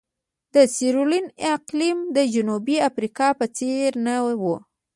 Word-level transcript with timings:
د 0.53 0.55
سیریلیون 0.75 1.25
اقلیم 1.55 1.97
د 2.15 2.17
جنوبي 2.33 2.77
افریقا 2.89 3.27
په 3.39 3.45
څېر 3.57 3.89
نه 4.05 4.15
وو. 4.41 4.55